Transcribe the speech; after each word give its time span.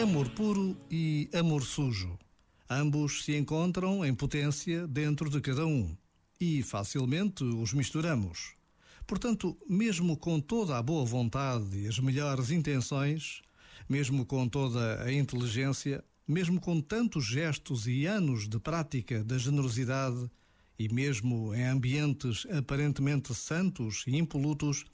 Amor 0.00 0.28
puro 0.28 0.76
e 0.88 1.28
amor 1.34 1.64
sujo. 1.64 2.16
Ambos 2.70 3.24
se 3.24 3.36
encontram 3.36 4.04
em 4.06 4.14
potência 4.14 4.86
dentro 4.86 5.28
de 5.28 5.40
cada 5.40 5.66
um 5.66 5.96
e 6.40 6.62
facilmente 6.62 7.42
os 7.42 7.72
misturamos. 7.72 8.54
Portanto, 9.08 9.58
mesmo 9.68 10.16
com 10.16 10.38
toda 10.38 10.78
a 10.78 10.82
boa 10.82 11.04
vontade 11.04 11.76
e 11.76 11.88
as 11.88 11.98
melhores 11.98 12.52
intenções, 12.52 13.42
mesmo 13.88 14.24
com 14.24 14.48
toda 14.48 15.02
a 15.02 15.12
inteligência, 15.12 16.04
mesmo 16.28 16.60
com 16.60 16.80
tantos 16.80 17.26
gestos 17.26 17.88
e 17.88 18.06
anos 18.06 18.48
de 18.48 18.60
prática 18.60 19.24
da 19.24 19.36
generosidade, 19.36 20.30
e 20.78 20.88
mesmo 20.88 21.52
em 21.52 21.64
ambientes 21.64 22.46
aparentemente 22.56 23.34
santos 23.34 24.04
e 24.06 24.16
impolutos, 24.16 24.84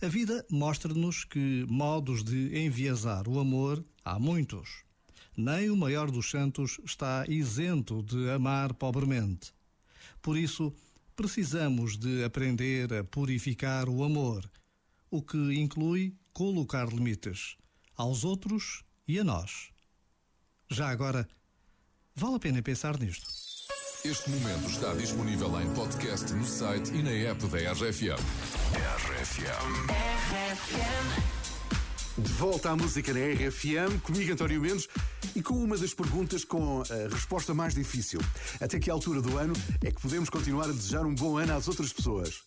a 0.00 0.08
vida 0.08 0.46
mostra-nos 0.50 1.24
que 1.24 1.66
modos 1.68 2.24
de 2.24 2.58
enviesar 2.58 3.28
o 3.28 3.38
amor 3.38 3.84
há 4.06 4.18
muitos. 4.18 4.84
Nem 5.36 5.68
o 5.68 5.76
maior 5.76 6.10
dos 6.10 6.30
santos 6.30 6.80
está 6.84 7.24
isento 7.28 8.02
de 8.02 8.30
amar 8.30 8.72
pobremente. 8.72 9.52
Por 10.22 10.38
isso, 10.38 10.72
precisamos 11.14 11.98
de 11.98 12.24
aprender 12.24 12.94
a 12.94 13.04
purificar 13.04 13.88
o 13.88 14.04
amor, 14.04 14.48
o 15.10 15.20
que 15.20 15.36
inclui 15.54 16.14
colocar 16.32 16.88
limites 16.88 17.56
aos 17.96 18.24
outros 18.24 18.84
e 19.06 19.18
a 19.18 19.24
nós. 19.24 19.70
Já 20.70 20.88
agora, 20.88 21.28
vale 22.14 22.36
a 22.36 22.38
pena 22.38 22.62
pensar 22.62 22.98
nisto. 22.98 23.28
Este 24.04 24.30
momento 24.30 24.70
está 24.70 24.94
disponível 24.94 25.60
em 25.60 25.74
podcast 25.74 26.32
no 26.32 26.46
site 26.46 26.94
e 26.94 27.02
na 27.02 27.10
app 27.10 27.44
da 27.48 27.72
RFM. 27.72 28.22
RFM. 29.10 30.46
De 32.18 32.32
volta 32.32 32.70
à 32.70 32.76
música 32.76 33.12
na 33.12 33.20
RFM, 33.20 34.00
comigo 34.02 34.32
António 34.32 34.58
Mendes 34.58 34.88
e 35.34 35.42
com 35.42 35.52
uma 35.52 35.76
das 35.76 35.92
perguntas 35.92 36.46
com 36.46 36.80
a 36.80 37.14
resposta 37.14 37.52
mais 37.52 37.74
difícil. 37.74 38.20
Até 38.58 38.78
que 38.78 38.90
altura 38.90 39.20
do 39.20 39.36
ano 39.36 39.52
é 39.84 39.90
que 39.90 40.00
podemos 40.00 40.30
continuar 40.30 40.64
a 40.64 40.72
desejar 40.72 41.04
um 41.04 41.14
bom 41.14 41.36
ano 41.36 41.54
às 41.54 41.68
outras 41.68 41.92
pessoas? 41.92 42.42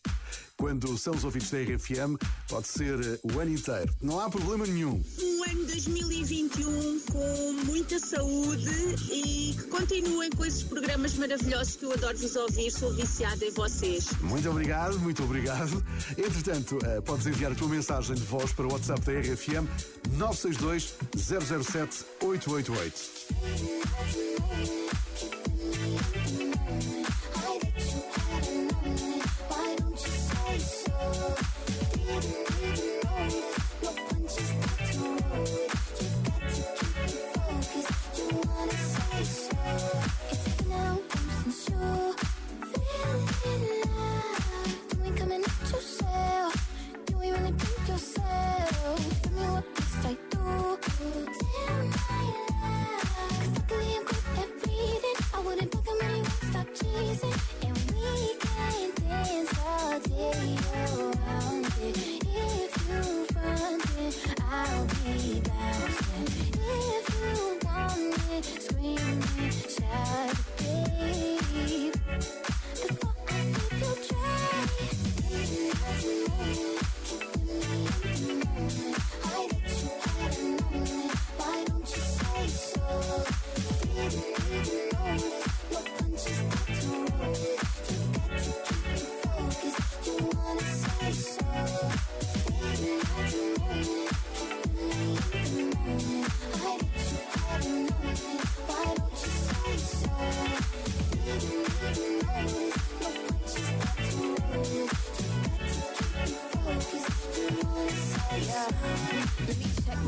Quando 0.58 0.98
são 0.98 1.14
os 1.14 1.24
ouvintes 1.24 1.52
da 1.52 1.58
RFM, 1.58 2.18
pode 2.50 2.68
ser 2.68 3.00
eh, 3.00 3.20
o 3.24 3.40
ano 3.40 3.52
inteiro. 3.52 3.96
Não 4.02 4.20
há 4.20 4.30
problema 4.30 4.66
nenhum. 4.66 5.02
Um 5.22 5.44
ano 5.50 5.66
2021 5.66 7.00
com 7.12 7.54
muita 7.66 7.98
saúde 7.98 8.70
e 9.10 9.56
que 9.58 9.64
continuem 9.70 10.30
com 10.32 10.44
esses 10.44 10.64
programas 10.64 11.14
maravilhosos 11.16 11.78
que 11.78 11.86
eu 11.86 11.94
adoro 11.94 12.18
vos 12.18 12.36
ouvir. 12.36 12.72
Sou 12.72 12.92
viciada 12.94 13.46
em 13.46 13.52
vocês. 13.52 14.10
Muito 14.22 14.50
obrigado, 14.50 15.00
muito 15.00 15.24
obrigado. 15.24 15.82
Entretanto, 16.18 16.78
uh, 16.78 17.02
podes 17.04 17.26
enviar 17.26 17.54
a 17.54 17.56
tua 17.56 17.70
mensagem 17.70 18.16
de 18.16 18.24
voz 18.24 18.52
para 18.52 18.68
o 18.68 18.74
WhatsApp 18.74 19.00
da 19.02 19.14
RFM 19.14 19.66
962 20.18 20.94
007 21.16 22.06
888. 22.22 24.10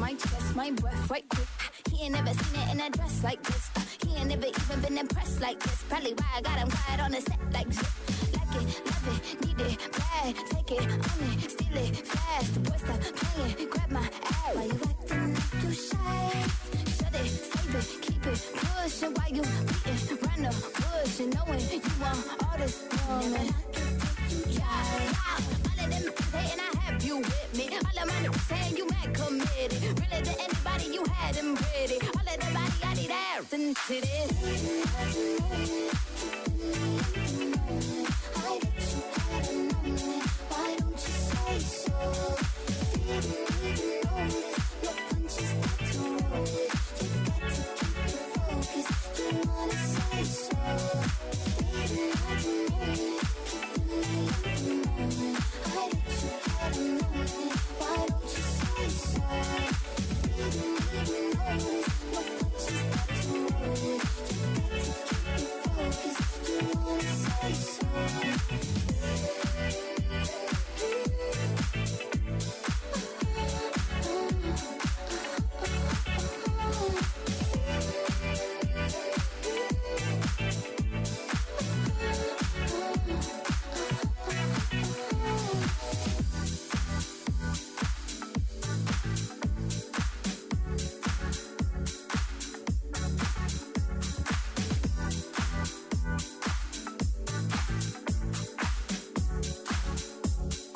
My 0.01 0.13
chest, 0.13 0.55
my 0.55 0.71
breath 0.71 1.09
right 1.09 1.27
quick. 1.29 1.47
He 1.91 2.03
ain't 2.03 2.13
never 2.13 2.33
seen 2.33 2.61
it 2.61 2.73
in 2.73 2.81
a 2.81 2.89
dress 2.89 3.23
like 3.23 3.41
this. 3.43 3.69
He 4.03 4.15
ain't 4.17 4.29
never 4.29 4.47
even 4.47 4.81
been 4.81 4.97
impressed 4.97 5.39
like 5.41 5.59
this. 5.59 5.83
Probably 5.89 6.13
why 6.13 6.25
I 6.37 6.41
got 6.41 6.57
him 6.59 6.69
quiet 6.69 6.99
on 7.01 7.11
the 7.11 7.21
set 7.21 7.39
like 7.53 7.71
zip. 7.71 7.87
Like 8.33 8.55
it, 8.61 8.67
love 8.85 9.07
it, 9.13 9.45
need 9.45 9.61
it, 9.61 9.77
bad. 9.91 10.35
Take 10.51 10.71
it, 10.71 10.89
own 10.89 11.21
it, 11.31 11.51
steal 11.51 11.77
it, 11.77 11.95
fast. 12.07 12.53
The 12.55 12.59
boy 12.61 12.77
stop 12.77 12.99
playing, 13.19 13.69
grab 13.69 13.91
my 13.91 14.01
ass. 14.01 14.55
Why 14.55 14.63
you 14.65 14.79
acting 14.89 15.33
like 15.35 15.63
you 15.63 15.71
shy? 15.71 16.43
Shut 16.97 17.15
it, 17.21 17.29
save 17.51 17.75
it, 17.75 18.01
keep 18.01 18.25
it 18.25 18.39
pushing. 18.55 19.13
Why 19.13 19.27
you 19.27 19.43
beating 19.85 20.17
round 20.25 20.45
the 20.45 20.53
bush 20.81 21.19
and 21.19 21.33
knowing 21.35 21.61
you 21.69 21.81
want 22.01 22.19
all 22.43 22.57
this 22.57 22.83
woman? 23.07 23.53
Yeah, 24.49 24.59
yeah. 24.59 25.39
All 25.67 25.83
of 25.83 25.89
them 25.91 26.05
saying 26.31 26.59
I 26.59 26.79
have 26.81 27.03
you 27.03 27.17
with 27.17 27.50
me. 27.50 27.50
Of 28.01 28.07
my 28.07 28.31
saying 28.47 28.77
you 28.77 28.87
mad 28.87 29.13
committed. 29.13 29.81
Really 29.83 30.21
to 30.23 30.33
anybody 30.41 30.85
you 30.93 31.03
had 31.13 31.35
them 31.35 31.55
pretty. 31.55 31.99
All 32.07 32.21
of 32.21 32.39
the 32.39 32.51
body 32.53 32.83
I 32.83 32.93
need 32.95 33.11
everything 33.35 33.75
to 33.75 34.01
this. 34.01 34.31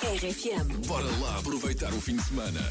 RFM. 0.05 0.85
Bora 0.85 1.09
lá 1.19 1.39
aproveitar 1.39 1.91
o 1.91 1.99
fim 1.99 2.15
de 2.15 2.23
semana. 2.23 2.61